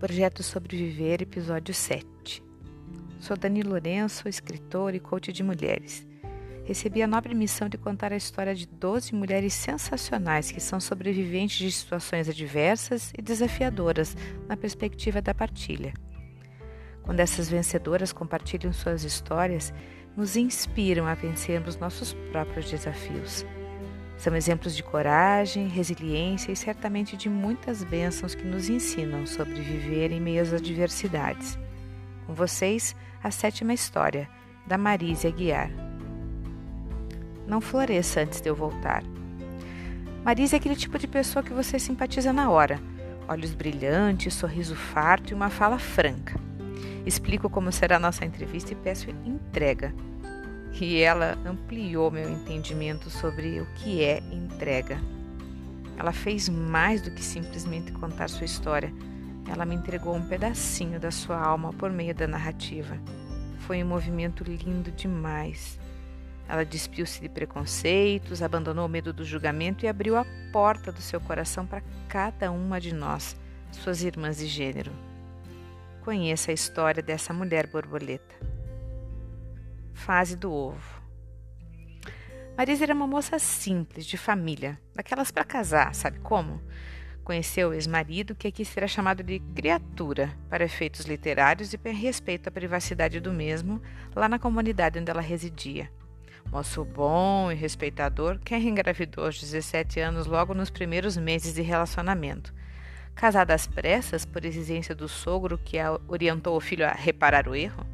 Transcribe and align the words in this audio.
Projeto 0.00 0.42
Sobreviver, 0.42 1.20
episódio 1.20 1.74
7. 1.74 2.42
Sou 3.18 3.36
Dani 3.36 3.62
Lourenço, 3.62 4.30
escritor 4.30 4.94
e 4.94 4.98
coach 4.98 5.30
de 5.30 5.42
mulheres. 5.42 6.08
Recebi 6.64 7.02
a 7.02 7.06
nobre 7.06 7.34
missão 7.34 7.68
de 7.68 7.76
contar 7.76 8.10
a 8.10 8.16
história 8.16 8.54
de 8.54 8.66
12 8.66 9.14
mulheres 9.14 9.52
sensacionais 9.52 10.50
que 10.50 10.58
são 10.58 10.80
sobreviventes 10.80 11.58
de 11.58 11.70
situações 11.70 12.30
adversas 12.30 13.12
e 13.16 13.20
desafiadoras 13.20 14.16
na 14.48 14.56
perspectiva 14.56 15.20
da 15.20 15.34
partilha. 15.34 15.92
Quando 17.02 17.20
essas 17.20 17.50
vencedoras 17.50 18.10
compartilham 18.10 18.72
suas 18.72 19.04
histórias, 19.04 19.70
nos 20.16 20.34
inspiram 20.34 21.06
a 21.06 21.12
vencermos 21.12 21.76
nossos 21.76 22.14
próprios 22.32 22.70
desafios. 22.70 23.44
São 24.20 24.36
exemplos 24.36 24.76
de 24.76 24.82
coragem, 24.82 25.66
resiliência 25.66 26.52
e 26.52 26.56
certamente 26.56 27.16
de 27.16 27.30
muitas 27.30 27.82
bênçãos 27.82 28.34
que 28.34 28.46
nos 28.46 28.68
ensinam 28.68 29.26
sobre 29.26 29.62
viver 29.62 30.12
em 30.12 30.20
meio 30.20 30.42
às 30.42 30.52
adversidades. 30.52 31.58
Com 32.26 32.34
vocês, 32.34 32.94
a 33.24 33.30
sétima 33.30 33.72
história, 33.72 34.28
da 34.66 34.76
Marise 34.76 35.26
Aguiar. 35.26 35.70
Não 37.46 37.62
floresça 37.62 38.20
antes 38.20 38.42
de 38.42 38.50
eu 38.50 38.54
voltar. 38.54 39.02
Marise 40.22 40.54
é 40.54 40.58
aquele 40.58 40.76
tipo 40.76 40.98
de 40.98 41.08
pessoa 41.08 41.42
que 41.42 41.54
você 41.54 41.78
simpatiza 41.78 42.30
na 42.30 42.50
hora. 42.50 42.78
Olhos 43.26 43.54
brilhantes, 43.54 44.34
sorriso 44.34 44.76
farto 44.76 45.30
e 45.30 45.34
uma 45.34 45.48
fala 45.48 45.78
franca. 45.78 46.38
Explico 47.06 47.48
como 47.48 47.72
será 47.72 47.96
a 47.96 48.00
nossa 48.00 48.26
entrevista 48.26 48.74
e 48.74 48.76
peço 48.76 49.08
entrega 49.24 49.94
e 50.78 51.00
ela 51.00 51.36
ampliou 51.44 52.10
meu 52.10 52.30
entendimento 52.30 53.10
sobre 53.10 53.60
o 53.60 53.66
que 53.74 54.02
é 54.02 54.18
entrega. 54.30 55.00
Ela 55.98 56.12
fez 56.12 56.48
mais 56.48 57.02
do 57.02 57.10
que 57.10 57.22
simplesmente 57.22 57.92
contar 57.92 58.28
sua 58.28 58.46
história. 58.46 58.92
Ela 59.46 59.66
me 59.66 59.74
entregou 59.74 60.14
um 60.14 60.26
pedacinho 60.26 60.98
da 60.98 61.10
sua 61.10 61.38
alma 61.38 61.72
por 61.72 61.90
meio 61.90 62.14
da 62.14 62.26
narrativa. 62.26 62.96
Foi 63.66 63.82
um 63.82 63.86
movimento 63.86 64.42
lindo 64.42 64.90
demais. 64.92 65.78
Ela 66.48 66.64
despiu-se 66.64 67.20
de 67.20 67.28
preconceitos, 67.28 68.42
abandonou 68.42 68.86
o 68.86 68.88
medo 68.88 69.12
do 69.12 69.24
julgamento 69.24 69.84
e 69.84 69.88
abriu 69.88 70.16
a 70.16 70.24
porta 70.52 70.90
do 70.90 71.00
seu 71.00 71.20
coração 71.20 71.66
para 71.66 71.82
cada 72.08 72.50
uma 72.50 72.80
de 72.80 72.94
nós, 72.94 73.36
suas 73.70 74.02
irmãs 74.02 74.38
de 74.38 74.46
gênero. 74.46 74.90
Conheça 76.02 76.50
a 76.50 76.54
história 76.54 77.02
dessa 77.02 77.32
mulher 77.32 77.66
borboleta 77.66 78.49
fase 80.00 80.34
do 80.34 80.50
ovo. 80.50 81.00
Marisa 82.56 82.84
era 82.84 82.94
uma 82.94 83.06
moça 83.06 83.38
simples, 83.38 84.04
de 84.06 84.16
família, 84.16 84.78
daquelas 84.94 85.30
para 85.30 85.44
casar, 85.44 85.94
sabe 85.94 86.18
como? 86.20 86.60
Conheceu 87.22 87.68
o 87.68 87.74
ex-marido, 87.74 88.34
que 88.34 88.48
aqui 88.48 88.64
será 88.64 88.88
chamado 88.88 89.22
de 89.22 89.38
criatura, 89.54 90.36
para 90.48 90.64
efeitos 90.64 91.06
literários 91.06 91.72
e 91.72 91.78
para 91.78 91.92
respeito 91.92 92.48
à 92.48 92.50
privacidade 92.50 93.20
do 93.20 93.32
mesmo, 93.32 93.80
lá 94.16 94.28
na 94.28 94.38
comunidade 94.38 94.98
onde 94.98 95.10
ela 95.10 95.20
residia. 95.20 95.90
Moço 96.50 96.84
bom 96.84 97.52
e 97.52 97.54
respeitador, 97.54 98.38
que 98.40 98.56
engravidou 98.56 99.26
aos 99.26 99.38
17 99.38 100.00
anos 100.00 100.26
logo 100.26 100.54
nos 100.54 100.70
primeiros 100.70 101.16
meses 101.16 101.54
de 101.54 101.62
relacionamento. 101.62 102.52
Casada 103.14 103.54
às 103.54 103.66
pressas, 103.66 104.24
por 104.24 104.44
exigência 104.44 104.94
do 104.94 105.08
sogro 105.08 105.58
que 105.58 105.76
orientou 106.08 106.56
o 106.56 106.60
filho 106.60 106.86
a 106.86 106.92
reparar 106.92 107.46
o 107.46 107.54
erro, 107.54 107.86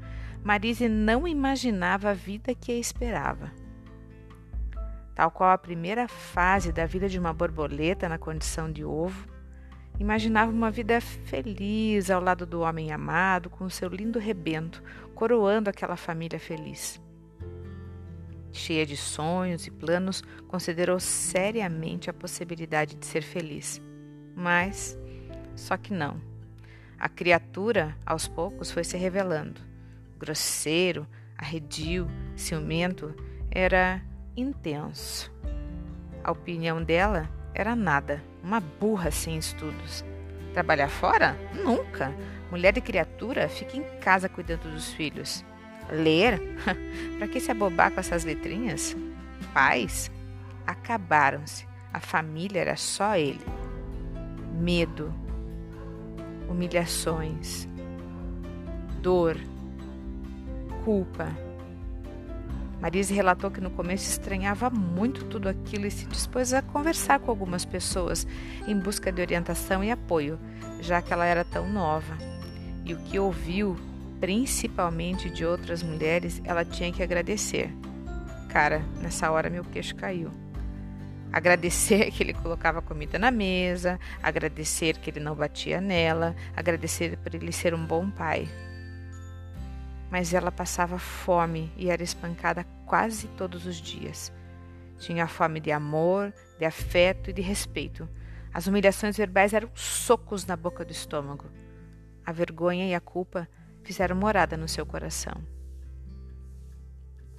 Marise 0.47 0.89
não 0.89 1.27
imaginava 1.27 2.11
a 2.11 2.15
vida 2.15 2.55
que 2.55 2.71
a 2.71 2.77
esperava. 2.77 3.51
Tal 5.13 5.29
qual 5.29 5.51
a 5.51 5.59
primeira 5.59 6.07
fase 6.07 6.71
da 6.71 6.87
vida 6.87 7.09
de 7.09 7.19
uma 7.19 7.33
borboleta 7.33 8.09
na 8.09 8.17
condição 8.17 8.71
de 8.71 8.85
ovo, 8.85 9.27
imaginava 9.99 10.53
uma 10.53 10.71
vida 10.71 11.01
feliz 11.01 12.13
ao 12.13 12.23
lado 12.23 12.47
do 12.47 12.61
homem 12.61 12.93
amado, 12.93 13.51
com 13.51 13.69
seu 13.69 13.89
lindo 13.89 14.21
rebento, 14.21 14.85
coroando 15.17 15.69
aquela 15.69 15.97
família 15.97 16.39
feliz. 16.39 17.03
Cheia 18.53 18.87
de 18.87 18.97
sonhos 18.97 19.67
e 19.67 19.71
planos, 19.73 20.23
considerou 20.47 21.01
seriamente 21.01 22.09
a 22.09 22.15
possibilidade 22.15 22.95
de 22.95 23.05
ser 23.05 23.23
feliz. 23.23 23.83
Mas, 24.37 24.97
só 25.57 25.77
que 25.77 25.93
não. 25.93 26.21
A 26.97 27.09
criatura, 27.09 27.97
aos 28.07 28.29
poucos, 28.29 28.71
foi 28.71 28.85
se 28.85 28.97
revelando 28.97 29.75
grosseiro, 30.19 31.07
arredio, 31.37 32.09
ciumento, 32.35 33.15
era 33.51 34.03
intenso. 34.37 35.33
A 36.23 36.31
opinião 36.33 36.83
dela 36.83 37.29
era 37.55 37.75
nada, 37.75 38.23
uma 38.43 38.61
burra 38.61 39.11
sem 39.11 39.39
estudos. 39.39 40.05
Trabalhar 40.53 40.89
fora? 40.89 41.37
Nunca. 41.55 42.13
Mulher 42.51 42.77
e 42.77 42.81
criatura 42.81 43.49
fica 43.49 43.77
em 43.77 43.85
casa 44.01 44.29
cuidando 44.29 44.71
dos 44.71 44.93
filhos. 44.93 45.45
Ler? 45.91 46.41
Para 47.19 47.29
que 47.29 47.41
se 47.41 47.51
abobar 47.51 47.91
com 47.91 48.01
essas 48.01 48.25
letrinhas? 48.25 48.97
Pais? 49.53 50.11
Acabaram-se. 50.67 51.67
A 51.93 52.01
família 52.01 52.61
era 52.61 52.77
só 52.77 53.17
ele. 53.17 53.45
Medo, 54.53 55.15
humilhações, 56.49 57.69
dor, 59.03 59.37
culpa. 60.87 61.37
Marise 62.81 63.13
relatou 63.13 63.51
que 63.51 63.61
no 63.61 63.73
começo 63.73 64.09
estranhava 64.09 64.71
muito 64.71 65.25
tudo 65.25 65.49
aquilo 65.49 65.85
e 65.85 65.91
se 65.91 66.07
dispôs 66.07 66.53
a 66.53 66.63
conversar 66.63 67.19
com 67.19 67.29
algumas 67.29 67.65
pessoas 67.65 68.25
em 68.69 68.79
busca 68.79 69.11
de 69.11 69.21
orientação 69.21 69.83
e 69.83 69.91
apoio, 69.91 70.39
já 70.81 71.03
que 71.03 71.13
ela 71.13 71.27
era 71.27 71.45
tão 71.45 71.69
nova. 71.69 72.17
E 72.85 72.95
o 72.95 72.99
que 72.99 73.19
ouviu, 73.19 73.77
principalmente 74.21 75.29
de 75.29 75.45
outras 75.45 75.83
mulheres, 75.83 76.41
ela 76.45 76.65
tinha 76.65 76.93
que 76.93 77.03
agradecer. 77.03 77.69
Cara, 78.49 78.81
nessa 79.03 79.29
hora 79.29 79.51
meu 79.51 79.65
queixo 79.65 79.97
caiu. 79.97 80.31
Agradecer 81.33 82.13
que 82.15 82.23
ele 82.23 82.33
colocava 82.33 82.81
comida 82.81 83.19
na 83.19 83.33
mesa, 83.33 83.99
agradecer 84.23 84.99
que 84.99 85.11
ele 85.11 85.19
não 85.19 85.35
batia 85.35 85.81
nela, 85.81 86.37
agradecer 86.57 87.19
por 87.19 87.35
ele 87.35 87.51
ser 87.51 87.75
um 87.75 87.85
bom 87.85 88.09
pai 88.09 88.49
mas 90.11 90.33
ela 90.33 90.53
passava 90.53 90.99
fome 90.99 91.73
e 91.77 91.91
era 91.91 92.03
espancada 92.03 92.65
quase 92.85 93.29
todos 93.29 93.67
os 93.67 93.77
dias. 93.77 94.33
Tinha 94.99 95.27
fome 95.27 95.61
de 95.61 95.71
amor, 95.71 96.33
de 96.59 96.65
afeto 96.65 97.31
e 97.31 97.33
de 97.33 97.43
respeito. 97.43 98.09
As 98.53 98.67
humilhações 98.67 99.17
verbais 99.17 99.53
eram 99.53 99.69
socos 99.75 100.47
na 100.47 100.57
boca 100.57 100.85
do 100.85 100.93
estômago. 100.93 101.45
A 102.25 102.33
vergonha 102.33 102.87
e 102.87 102.95
a 102.95 103.01
culpa 103.01 103.49
fizeram 103.83 104.17
morada 104.17 104.57
no 104.57 104.69
seu 104.69 104.87
coração. 104.87 105.35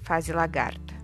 Fase 0.01 0.31
lagarta. 0.31 0.95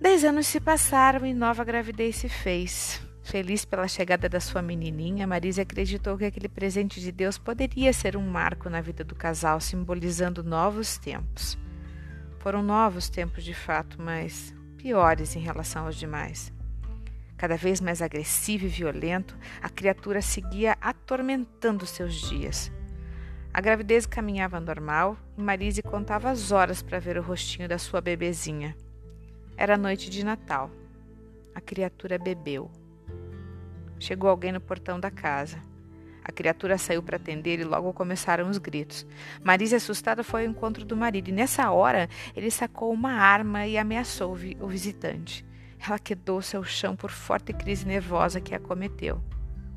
Dez 0.00 0.24
anos 0.24 0.48
se 0.48 0.58
passaram 0.58 1.24
e 1.24 1.32
nova 1.32 1.62
gravidez 1.62 2.16
se 2.16 2.28
fez. 2.28 3.00
Feliz 3.22 3.64
pela 3.64 3.86
chegada 3.86 4.28
da 4.28 4.40
sua 4.40 4.60
menininha, 4.60 5.26
Marise 5.26 5.60
acreditou 5.60 6.18
que 6.18 6.24
aquele 6.24 6.48
presente 6.48 7.00
de 7.00 7.12
Deus 7.12 7.38
poderia 7.38 7.92
ser 7.92 8.16
um 8.16 8.26
marco 8.26 8.68
na 8.68 8.80
vida 8.80 9.04
do 9.04 9.14
casal, 9.14 9.60
simbolizando 9.60 10.42
novos 10.42 10.98
tempos. 10.98 11.56
Foram 12.40 12.62
novos 12.62 13.08
tempos 13.08 13.44
de 13.44 13.54
fato, 13.54 14.02
mas 14.02 14.52
piores 14.76 15.36
em 15.36 15.40
relação 15.40 15.86
aos 15.86 15.96
demais. 15.96 16.52
Cada 17.36 17.56
vez 17.56 17.80
mais 17.80 18.02
agressivo 18.02 18.66
e 18.66 18.68
violento, 18.68 19.38
a 19.62 19.68
criatura 19.68 20.20
seguia 20.20 20.76
atormentando 20.80 21.86
seus 21.86 22.14
dias. 22.14 22.70
A 23.54 23.60
gravidez 23.60 24.04
caminhava 24.04 24.58
normal 24.58 25.16
e 25.38 25.42
Marise 25.42 25.82
contava 25.82 26.30
as 26.30 26.50
horas 26.50 26.82
para 26.82 26.98
ver 26.98 27.16
o 27.18 27.22
rostinho 27.22 27.68
da 27.68 27.78
sua 27.78 28.00
bebezinha. 28.00 28.76
Era 29.56 29.76
noite 29.76 30.10
de 30.10 30.24
Natal. 30.24 30.70
A 31.54 31.60
criatura 31.60 32.18
bebeu. 32.18 32.70
Chegou 34.02 34.28
alguém 34.28 34.50
no 34.50 34.60
portão 34.60 34.98
da 34.98 35.12
casa. 35.12 35.60
A 36.24 36.32
criatura 36.32 36.76
saiu 36.76 37.00
para 37.00 37.18
atender 37.18 37.60
e 37.60 37.64
logo 37.64 37.92
começaram 37.92 38.50
os 38.50 38.58
gritos. 38.58 39.06
Marisa, 39.44 39.76
assustada, 39.76 40.24
foi 40.24 40.44
ao 40.44 40.50
encontro 40.50 40.84
do 40.84 40.96
marido 40.96 41.28
e 41.28 41.32
nessa 41.32 41.70
hora 41.70 42.08
ele 42.34 42.50
sacou 42.50 42.92
uma 42.92 43.12
arma 43.12 43.64
e 43.64 43.78
ameaçou 43.78 44.36
o 44.58 44.66
visitante. 44.66 45.46
Ela 45.78 46.00
quedou-se 46.00 46.56
ao 46.56 46.64
chão 46.64 46.96
por 46.96 47.12
forte 47.12 47.52
crise 47.52 47.86
nervosa 47.86 48.40
que 48.40 48.52
a 48.52 48.56
acometeu. 48.56 49.22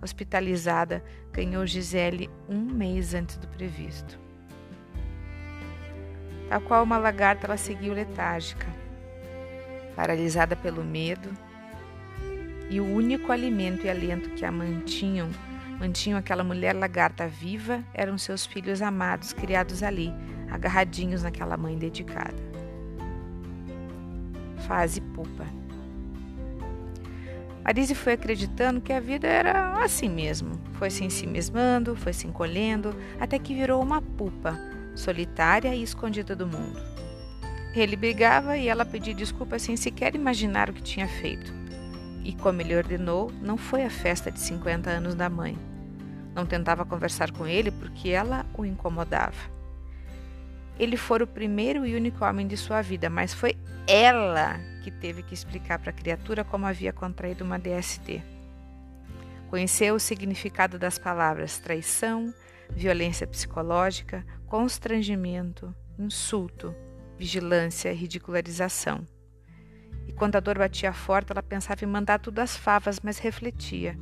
Hospitalizada, 0.01 1.03
ganhou 1.31 1.63
Gisele 1.67 2.27
um 2.49 2.61
mês 2.61 3.13
antes 3.13 3.37
do 3.37 3.47
previsto. 3.47 4.19
Tal 6.49 6.61
qual 6.61 6.83
uma 6.83 6.97
lagarta, 6.97 7.45
ela 7.45 7.57
seguiu 7.57 7.93
letárgica. 7.93 8.65
Paralisada 9.95 10.55
pelo 10.55 10.83
medo, 10.83 11.29
e 12.69 12.79
o 12.79 12.85
único 12.85 13.31
alimento 13.31 13.85
e 13.85 13.89
alento 13.89 14.29
que 14.31 14.45
a 14.45 14.51
mantinham, 14.51 15.29
mantinham 15.79 16.17
aquela 16.17 16.43
mulher 16.43 16.73
lagarta 16.73 17.27
viva, 17.27 17.83
eram 17.93 18.17
seus 18.17 18.45
filhos 18.45 18.81
amados 18.81 19.33
criados 19.33 19.83
ali, 19.83 20.13
agarradinhos 20.49 21.23
naquela 21.23 21.57
mãe 21.57 21.77
dedicada. 21.77 22.35
Fase 24.67 24.99
pupa. 24.99 25.45
Marise 27.63 27.95
foi 27.95 28.13
acreditando 28.13 28.79
que 28.79 28.93
a 28.93 28.99
vida 28.99 29.27
era 29.27 29.83
assim 29.83 30.07
mesmo. 30.07 30.61
Foi 30.73 30.91
se 30.91 31.03
ensimesmando, 31.03 31.95
foi 31.95 32.13
se 32.13 32.27
encolhendo, 32.27 32.95
até 33.19 33.39
que 33.39 33.55
virou 33.55 33.81
uma 33.81 34.03
pupa, 34.03 34.55
solitária 34.95 35.73
e 35.73 35.81
escondida 35.81 36.35
do 36.35 36.45
mundo. 36.45 36.79
Ele 37.75 37.95
brigava 37.95 38.55
e 38.55 38.67
ela 38.67 38.85
pedia 38.85 39.15
desculpas 39.15 39.63
sem 39.63 39.75
sequer 39.75 40.15
imaginar 40.15 40.69
o 40.69 40.73
que 40.73 40.81
tinha 40.83 41.07
feito. 41.07 41.51
E 42.25 42.33
como 42.33 42.59
ele 42.59 42.75
ordenou, 42.75 43.31
não 43.39 43.55
foi 43.55 43.85
a 43.85 43.89
festa 43.89 44.31
de 44.31 44.39
50 44.39 44.89
anos 44.89 45.13
da 45.13 45.29
mãe. 45.29 45.55
Não 46.33 46.43
tentava 46.43 46.83
conversar 46.83 47.31
com 47.31 47.45
ele 47.45 47.69
porque 47.69 48.09
ela 48.09 48.43
o 48.57 48.65
incomodava. 48.65 49.37
Ele 50.79 50.97
fora 50.97 51.23
o 51.23 51.27
primeiro 51.27 51.85
e 51.85 51.95
único 51.95 52.25
homem 52.25 52.47
de 52.47 52.57
sua 52.57 52.81
vida, 52.81 53.11
mas 53.11 53.31
foi 53.31 53.55
ela 53.87 54.59
que 54.83 54.89
teve 54.89 55.21
que 55.21 55.35
explicar 55.35 55.77
para 55.77 55.91
a 55.91 55.93
criatura 55.93 56.43
como 56.43 56.65
havia 56.65 56.91
contraído 56.91 57.43
uma 57.43 57.59
DST. 57.59 58.23
Conheceu 59.47 59.93
o 59.93 59.99
significado 59.99 60.79
das 60.79 60.97
palavras 60.97 61.59
traição, 61.59 62.33
violência 62.71 63.27
psicológica, 63.27 64.25
constrangimento, 64.47 65.73
insulto, 65.99 66.75
vigilância 67.19 67.93
e 67.93 67.95
ridicularização. 67.95 69.07
Quando 70.15 70.35
a 70.35 70.39
dor 70.39 70.57
batia 70.57 70.93
forte, 70.93 71.31
ela 71.31 71.43
pensava 71.43 71.83
em 71.83 71.87
mandar 71.87 72.19
tudo 72.19 72.39
às 72.39 72.55
favas, 72.55 72.99
mas 73.01 73.17
refletia. 73.17 73.97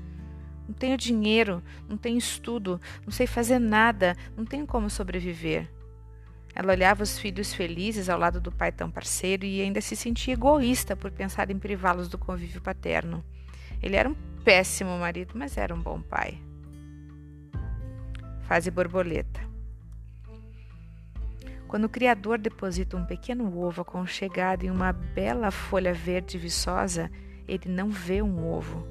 Não 0.68 0.74
tenho 0.74 0.98
dinheiro, 0.98 1.62
não 1.89 1.98
tenho 1.98 2.18
estudo, 2.18 2.80
não 3.04 3.12
sei 3.12 3.27
fazer 3.27 3.60
nada, 3.60 4.15
não 4.38 4.45
tenho 4.45 4.65
como 4.65 4.89
sobreviver. 4.89 5.69
Ela 6.56 6.71
olhava 6.71 7.01
os 7.01 7.18
filhos 7.18 7.54
felizes 7.54 8.10
ao 8.10 8.19
lado 8.19 8.39
do 8.39 8.51
pai 8.51 8.71
tão 8.71 8.89
parceiro 8.89 9.44
e 9.44 9.62
ainda 9.62 9.81
se 9.81 9.95
sentia 9.95 10.36
egoísta 10.36 10.95
por 10.95 11.12
pensar 11.12 11.50
em 11.50 11.57
privá-los 11.57 12.07
do 12.07 12.18
convívio 12.18 12.62
paterno. 12.62 13.24
Ele 13.81 13.95
era 13.95 14.07
um 14.07 14.16
péssimo 14.44 14.98
marido, 14.98 15.33
mas 15.36 15.57
era 15.57 15.74
um 15.74 15.81
bom 15.81 16.01
pai. 16.01 16.39
Fase 18.44 18.69
borboleta. 18.69 19.53
Quando 21.74 21.86
o 21.86 21.90
Criador 21.90 22.38
deposita 22.38 22.96
um 22.96 23.04
pequeno 23.04 23.58
ovo 23.58 23.81
aconchegado 23.81 24.64
em 24.64 24.70
uma 24.70 24.94
bela 24.94 25.50
folha 25.50 25.92
verde 25.92 26.38
viçosa, 26.38 27.10
ele 27.48 27.68
não 27.68 27.90
vê 27.90 28.22
um 28.22 28.48
ovo. 28.48 28.86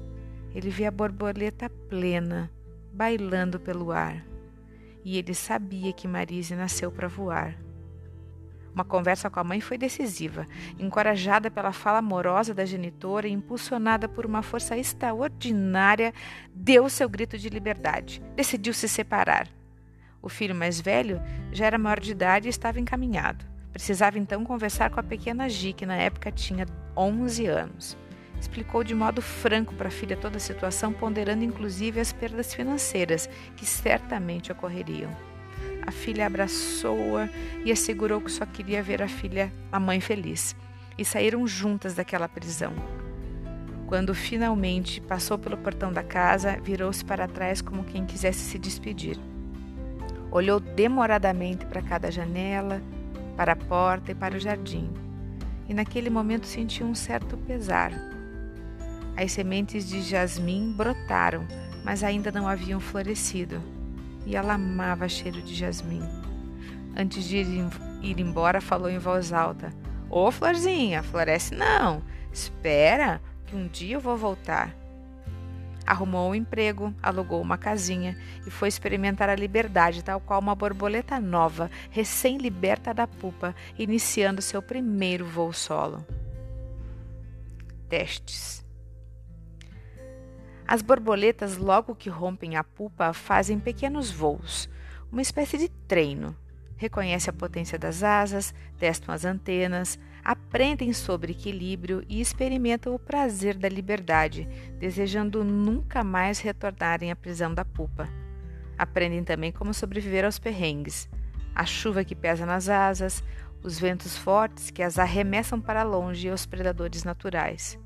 Ele 0.53 0.69
vê 0.69 0.85
a 0.85 0.91
borboleta 0.91 1.69
plena, 1.69 2.51
bailando 2.91 3.57
pelo 3.57 3.89
ar 3.89 4.21
e 5.01 5.17
ele 5.17 5.33
sabia 5.33 5.93
que 5.93 6.09
Marise 6.09 6.57
nasceu 6.57 6.91
para 6.91 7.07
voar. 7.07 7.57
Uma 8.75 8.83
conversa 8.83 9.29
com 9.29 9.39
a 9.39 9.45
mãe 9.45 9.61
foi 9.61 9.77
decisiva. 9.77 10.45
Encorajada 10.77 11.49
pela 11.49 11.71
fala 11.71 11.99
amorosa 11.99 12.53
da 12.53 12.65
genitora 12.65 13.29
e 13.29 13.31
impulsionada 13.31 14.09
por 14.09 14.25
uma 14.25 14.41
força 14.41 14.77
extraordinária, 14.77 16.13
deu 16.53 16.89
seu 16.89 17.07
grito 17.07 17.37
de 17.37 17.47
liberdade. 17.47 18.21
Decidiu 18.35 18.73
se 18.73 18.89
separar. 18.89 19.47
O 20.23 20.29
filho 20.29 20.55
mais 20.55 20.79
velho 20.79 21.21
já 21.51 21.65
era 21.65 21.77
maior 21.77 21.99
de 21.99 22.11
idade 22.11 22.47
e 22.47 22.49
estava 22.49 22.79
encaminhado. 22.79 23.45
Precisava 23.73 24.17
então 24.17 24.45
conversar 24.45 24.89
com 24.89 24.99
a 24.99 25.03
pequena 25.03 25.49
Gi, 25.49 25.73
que 25.73 25.85
na 25.85 25.97
época 25.97 26.31
tinha 26.31 26.65
11 26.95 27.45
anos. 27.47 27.97
Explicou 28.39 28.85
de 28.85 28.95
modo 28.95 29.21
franco 29.21 29.73
para 29.75 29.89
a 29.89 29.91
filha 29.91 30.15
toda 30.15 30.37
a 30.37 30.39
situação, 30.39 30.93
ponderando 30.93 31.43
inclusive 31.43 31.99
as 31.99 32.13
perdas 32.13 32.53
financeiras 32.53 33.29
que 33.57 33.65
certamente 33.65 34.49
ocorreriam. 34.49 35.11
A 35.85 35.91
filha 35.91 36.25
abraçou-a 36.25 37.27
e 37.65 37.71
assegurou 37.71 38.21
que 38.21 38.31
só 38.31 38.45
queria 38.45 38.81
ver 38.81 39.01
a 39.01 39.09
filha, 39.09 39.51
a 39.71 39.79
mãe 39.79 39.99
feliz, 39.99 40.55
e 40.97 41.03
saíram 41.03 41.45
juntas 41.45 41.95
daquela 41.95 42.29
prisão. 42.29 42.73
Quando 43.87 44.15
finalmente 44.15 45.01
passou 45.01 45.37
pelo 45.37 45.57
portão 45.57 45.91
da 45.91 46.01
casa, 46.01 46.57
virou-se 46.63 47.03
para 47.03 47.27
trás 47.27 47.61
como 47.61 47.83
quem 47.83 48.05
quisesse 48.05 48.39
se 48.39 48.57
despedir. 48.57 49.19
Olhou 50.33 50.59
demoradamente 50.59 51.65
para 51.65 51.81
cada 51.81 52.11
janela, 52.11 52.81
para 53.37 53.53
a 53.53 53.55
porta 53.55 54.11
e 54.11 54.15
para 54.15 54.35
o 54.35 54.39
jardim, 54.39 54.91
e 55.69 55.73
naquele 55.73 56.09
momento 56.09 56.47
sentiu 56.47 56.85
um 56.87 56.95
certo 56.95 57.37
pesar 57.37 57.91
as 59.15 59.31
sementes 59.31 59.87
de 59.87 60.01
jasmim 60.01 60.71
brotaram, 60.71 61.45
mas 61.83 62.03
ainda 62.03 62.31
não 62.31 62.47
haviam 62.47 62.79
florescido, 62.79 63.61
e 64.25 64.35
ela 64.35 64.55
amava 64.55 65.07
cheiro 65.07 65.41
de 65.41 65.53
jasmim. 65.53 66.01
Antes 66.95 67.25
de 67.25 67.37
ir 67.37 68.19
embora, 68.19 68.59
falou 68.59 68.89
em 68.89 68.97
voz 68.97 69.31
alta: 69.31 69.71
Ô 70.09 70.31
florzinha, 70.31 71.03
floresce 71.03 71.53
não. 71.53 72.01
Espera, 72.31 73.21
que 73.45 73.55
um 73.55 73.67
dia 73.67 73.95
eu 73.95 74.01
vou 74.01 74.17
voltar. 74.17 74.75
Arrumou 75.85 76.29
um 76.29 76.35
emprego, 76.35 76.93
alugou 77.01 77.41
uma 77.41 77.57
casinha 77.57 78.17
e 78.47 78.51
foi 78.51 78.69
experimentar 78.69 79.29
a 79.29 79.35
liberdade, 79.35 80.03
tal 80.03 80.19
qual 80.21 80.39
uma 80.39 80.55
borboleta 80.55 81.19
nova, 81.19 81.69
recém-liberta 81.89 82.93
da 82.93 83.05
pupa, 83.05 83.53
iniciando 83.77 84.41
seu 84.41 84.61
primeiro 84.61 85.25
voo 85.25 85.51
solo. 85.51 86.05
Testes. 87.89 88.63
As 90.65 90.81
borboletas, 90.81 91.57
logo 91.57 91.93
que 91.93 92.09
rompem 92.09 92.55
a 92.55 92.63
pupa, 92.63 93.11
fazem 93.11 93.59
pequenos 93.59 94.09
voos, 94.09 94.69
uma 95.11 95.21
espécie 95.21 95.57
de 95.57 95.67
treino. 95.69 96.35
Reconhecem 96.83 97.29
a 97.29 97.33
potência 97.33 97.79
das 97.79 98.03
asas, 98.03 98.53
testam 98.77 99.15
as 99.15 99.23
antenas, 99.23 99.97
aprendem 100.21 100.91
sobre 100.91 101.31
equilíbrio 101.31 102.03
e 102.09 102.19
experimentam 102.19 102.93
o 102.93 102.99
prazer 102.99 103.55
da 103.55 103.69
liberdade, 103.69 104.49
desejando 104.79 105.45
nunca 105.45 106.03
mais 106.03 106.41
retornarem 106.41 107.09
à 107.09 107.15
prisão 107.15 107.53
da 107.53 107.63
pupa. 107.63 108.09
Aprendem 108.77 109.23
também 109.23 109.49
como 109.49 109.73
sobreviver 109.73 110.25
aos 110.25 110.37
perrengues, 110.37 111.07
a 111.55 111.65
chuva 111.65 112.03
que 112.03 112.13
pesa 112.13 112.45
nas 112.45 112.67
asas, 112.67 113.23
os 113.63 113.79
ventos 113.79 114.17
fortes 114.17 114.69
que 114.69 114.83
as 114.83 114.99
arremessam 114.99 115.61
para 115.61 115.83
longe 115.83 116.27
e 116.27 116.31
aos 116.31 116.45
predadores 116.45 117.05
naturais. 117.05 117.79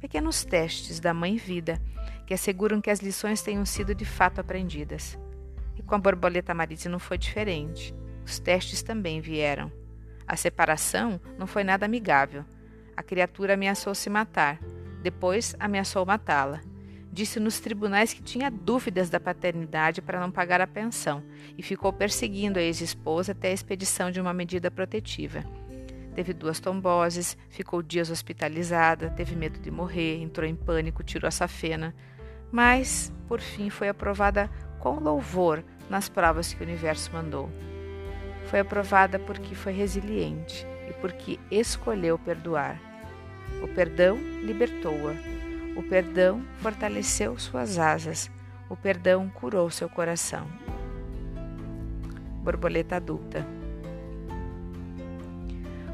Pequenos 0.00 0.44
testes 0.44 0.98
da 0.98 1.14
mãe 1.14 1.36
vida 1.36 1.80
que 2.26 2.34
asseguram 2.34 2.80
que 2.80 2.90
as 2.90 2.98
lições 2.98 3.40
tenham 3.40 3.64
sido 3.64 3.94
de 3.94 4.04
fato 4.04 4.40
aprendidas. 4.40 5.16
E 5.76 5.82
com 5.82 5.94
a 5.94 5.98
borboleta 5.98 6.52
marise 6.52 6.88
não 6.88 6.98
foi 6.98 7.16
diferente. 7.16 7.94
Os 8.24 8.38
testes 8.38 8.82
também 8.82 9.20
vieram. 9.20 9.70
A 10.26 10.36
separação 10.36 11.20
não 11.38 11.46
foi 11.46 11.64
nada 11.64 11.86
amigável. 11.86 12.44
A 12.96 13.02
criatura 13.02 13.54
ameaçou 13.54 13.94
se 13.94 14.08
matar. 14.08 14.58
Depois 15.02 15.54
ameaçou 15.58 16.06
matá-la. 16.06 16.60
Disse 17.12 17.38
nos 17.38 17.60
tribunais 17.60 18.12
que 18.14 18.22
tinha 18.22 18.50
dúvidas 18.50 19.10
da 19.10 19.20
paternidade 19.20 20.00
para 20.00 20.20
não 20.20 20.30
pagar 20.30 20.60
a 20.60 20.66
pensão 20.66 21.22
e 21.58 21.62
ficou 21.62 21.92
perseguindo 21.92 22.58
a 22.58 22.62
ex-esposa 22.62 23.32
até 23.32 23.48
a 23.48 23.52
expedição 23.52 24.10
de 24.10 24.20
uma 24.20 24.32
medida 24.32 24.70
protetiva. 24.70 25.44
Teve 26.14 26.32
duas 26.32 26.60
tomboses, 26.60 27.36
ficou 27.50 27.82
dias 27.82 28.10
hospitalizada, 28.10 29.10
teve 29.10 29.36
medo 29.36 29.58
de 29.58 29.70
morrer, 29.70 30.22
entrou 30.22 30.46
em 30.46 30.54
pânico, 30.54 31.02
tirou 31.02 31.28
a 31.28 31.30
safena 31.30 31.94
mas, 32.52 33.10
por 33.26 33.40
fim, 33.40 33.70
foi 33.70 33.88
aprovada 33.88 34.50
com 34.78 35.00
louvor 35.00 35.64
nas 35.88 36.10
provas 36.10 36.52
que 36.52 36.62
o 36.62 36.66
universo 36.66 37.10
mandou. 37.10 37.50
Foi 38.52 38.60
aprovada 38.60 39.18
porque 39.18 39.54
foi 39.54 39.72
resiliente 39.72 40.66
e 40.86 40.92
porque 41.00 41.40
escolheu 41.50 42.18
perdoar. 42.18 42.78
O 43.62 43.68
perdão 43.68 44.18
libertou-a. 44.42 45.14
O 45.74 45.82
perdão 45.82 46.42
fortaleceu 46.58 47.38
suas 47.38 47.78
asas. 47.78 48.30
O 48.68 48.76
perdão 48.76 49.30
curou 49.30 49.70
seu 49.70 49.88
coração. 49.88 50.46
Borboleta 52.44 52.96
adulta. 52.96 53.46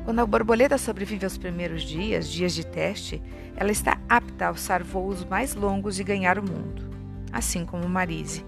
Quando 0.05 0.19
a 0.19 0.27
borboleta 0.27 0.77
sobrevive 0.79 1.27
aos 1.27 1.39
primeiros 1.39 1.85
dias, 1.85 2.29
dias 2.29 2.53
de 2.53 2.67
teste, 2.67 3.23
ela 3.55 3.71
está 3.71 4.01
apta 4.09 4.47
a 4.47 4.49
alçar 4.49 4.83
voos 4.83 5.25
mais 5.25 5.55
longos 5.55 6.01
e 6.01 6.03
ganhar 6.03 6.41
o 6.41 6.43
mundo. 6.43 6.91
Assim 7.33 7.65
como 7.65 7.89
Marise. 7.89 8.45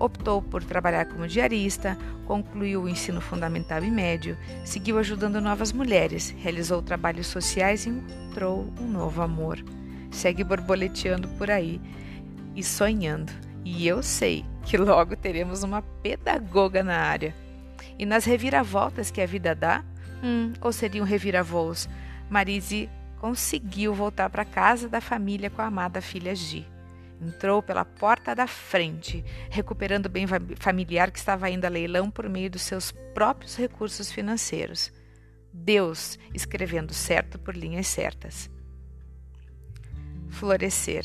Optou 0.00 0.42
por 0.42 0.64
trabalhar 0.64 1.04
como 1.04 1.28
diarista, 1.28 1.96
concluiu 2.26 2.82
o 2.82 2.88
ensino 2.88 3.20
fundamental 3.20 3.84
e 3.84 3.90
médio, 3.90 4.36
seguiu 4.64 4.98
ajudando 4.98 5.40
novas 5.40 5.72
mulheres, 5.72 6.34
realizou 6.38 6.82
trabalhos 6.82 7.28
sociais 7.28 7.86
e 7.86 7.90
encontrou 7.90 8.72
um 8.80 8.88
novo 8.88 9.22
amor. 9.22 9.62
Segue 10.10 10.42
borboleteando 10.42 11.28
por 11.36 11.50
aí 11.50 11.80
e 12.56 12.64
sonhando. 12.64 13.32
E 13.64 13.86
eu 13.86 14.02
sei 14.02 14.44
que 14.64 14.76
logo 14.76 15.14
teremos 15.14 15.62
uma 15.62 15.82
pedagoga 15.82 16.82
na 16.82 16.96
área. 16.96 17.34
E 17.98 18.04
nas 18.04 18.24
reviravoltas 18.24 19.10
que 19.10 19.20
a 19.20 19.26
vida 19.26 19.54
dá, 19.54 19.84
Hum, 20.22 20.52
ou 20.60 20.72
seriam 20.72 21.04
revira-voos? 21.04 21.88
Marise 22.28 22.88
conseguiu 23.18 23.94
voltar 23.94 24.30
para 24.30 24.44
casa 24.44 24.88
da 24.88 25.00
família 25.00 25.50
com 25.50 25.62
a 25.62 25.66
amada 25.66 26.00
filha 26.00 26.34
Gi. 26.34 26.66
Entrou 27.20 27.62
pela 27.62 27.84
porta 27.84 28.34
da 28.34 28.46
frente, 28.46 29.22
recuperando 29.50 30.06
o 30.06 30.08
bem 30.08 30.26
familiar 30.58 31.10
que 31.10 31.18
estava 31.18 31.50
indo 31.50 31.66
a 31.66 31.68
leilão 31.68 32.10
por 32.10 32.28
meio 32.28 32.50
dos 32.50 32.62
seus 32.62 32.92
próprios 33.12 33.56
recursos 33.56 34.10
financeiros. 34.10 34.90
Deus 35.52 36.18
escrevendo 36.32 36.94
certo 36.94 37.38
por 37.38 37.54
linhas 37.54 37.86
certas. 37.88 38.50
Florescer. 40.30 41.04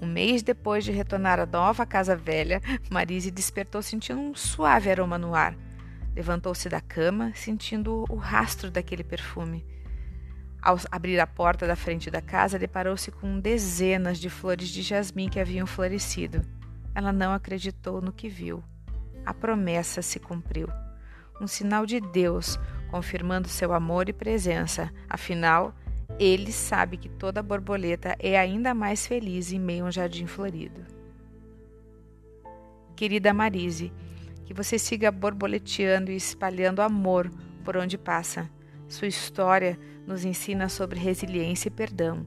Um 0.00 0.06
mês 0.06 0.42
depois 0.42 0.84
de 0.84 0.90
retornar 0.90 1.38
à 1.38 1.46
nova 1.46 1.86
casa 1.86 2.16
velha, 2.16 2.60
Marise 2.90 3.30
despertou 3.30 3.80
sentindo 3.80 4.20
um 4.20 4.34
suave 4.34 4.90
aroma 4.90 5.16
no 5.16 5.34
ar. 5.34 5.56
Levantou-se 6.14 6.68
da 6.68 6.80
cama, 6.80 7.32
sentindo 7.34 8.04
o 8.08 8.16
rastro 8.16 8.70
daquele 8.70 9.04
perfume. 9.04 9.64
Ao 10.62 10.78
abrir 10.92 11.18
a 11.18 11.26
porta 11.26 11.66
da 11.66 11.74
frente 11.74 12.08
da 12.08 12.22
casa, 12.22 12.56
deparou-se 12.56 13.10
com 13.10 13.40
dezenas 13.40 14.18
de 14.18 14.30
flores 14.30 14.68
de 14.68 14.80
jasmim 14.80 15.28
que 15.28 15.40
haviam 15.40 15.66
florescido. 15.66 16.40
Ela 16.94 17.12
não 17.12 17.32
acreditou 17.32 18.00
no 18.00 18.12
que 18.12 18.28
viu. 18.28 18.62
A 19.26 19.34
promessa 19.34 20.00
se 20.02 20.20
cumpriu. 20.20 20.68
Um 21.40 21.48
sinal 21.48 21.84
de 21.84 22.00
Deus, 22.00 22.60
confirmando 22.92 23.48
seu 23.48 23.72
amor 23.72 24.08
e 24.08 24.12
presença. 24.12 24.92
Afinal, 25.10 25.74
ele 26.16 26.52
sabe 26.52 26.96
que 26.96 27.08
toda 27.08 27.42
borboleta 27.42 28.14
é 28.20 28.38
ainda 28.38 28.72
mais 28.72 29.04
feliz 29.04 29.50
em 29.50 29.58
meio 29.58 29.84
a 29.84 29.88
um 29.88 29.92
jardim 29.92 30.26
florido. 30.26 30.86
Querida 32.94 33.34
Marise, 33.34 33.92
que 34.44 34.54
você 34.54 34.78
siga 34.78 35.10
borboleteando 35.10 36.12
e 36.12 36.16
espalhando 36.16 36.82
amor 36.82 37.28
por 37.64 37.76
onde 37.76 37.98
passa. 37.98 38.48
Sua 38.92 39.08
história 39.08 39.78
nos 40.06 40.22
ensina 40.22 40.68
sobre 40.68 41.00
resiliência 41.00 41.68
e 41.68 41.70
perdão, 41.70 42.26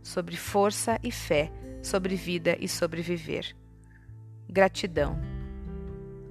sobre 0.00 0.36
força 0.36 0.96
e 1.02 1.10
fé, 1.10 1.50
sobre 1.82 2.14
vida 2.14 2.56
e 2.60 2.68
sobreviver. 2.68 3.56
Gratidão. 4.48 5.18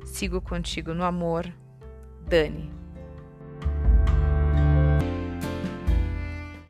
Sigo 0.05 0.39
contigo 0.39 0.93
no 0.93 1.03
amor, 1.03 1.53
Dani. 2.25 2.82